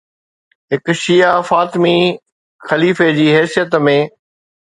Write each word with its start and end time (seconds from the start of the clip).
هڪ 0.73 0.85
شيعه 1.01 1.35
فاطمي 1.49 1.97
خليفي 2.71 3.11
جي 3.19 3.27
حيثيت 3.37 3.79
۾ 3.89 3.95